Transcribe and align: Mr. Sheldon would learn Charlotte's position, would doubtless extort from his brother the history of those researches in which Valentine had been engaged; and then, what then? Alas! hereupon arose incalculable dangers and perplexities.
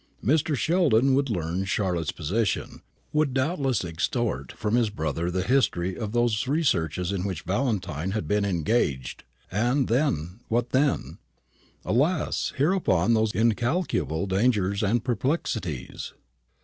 Mr. 0.25 0.55
Sheldon 0.55 1.13
would 1.13 1.29
learn 1.29 1.63
Charlotte's 1.63 2.11
position, 2.11 2.81
would 3.13 3.35
doubtless 3.35 3.85
extort 3.85 4.51
from 4.53 4.73
his 4.73 4.89
brother 4.89 5.29
the 5.29 5.43
history 5.43 5.95
of 5.95 6.11
those 6.11 6.47
researches 6.47 7.11
in 7.11 7.23
which 7.23 7.43
Valentine 7.43 8.09
had 8.09 8.27
been 8.27 8.43
engaged; 8.43 9.23
and 9.51 9.87
then, 9.87 10.39
what 10.47 10.71
then? 10.71 11.19
Alas! 11.85 12.51
hereupon 12.57 13.15
arose 13.15 13.31
incalculable 13.33 14.25
dangers 14.25 14.81
and 14.81 15.03
perplexities. 15.03 16.13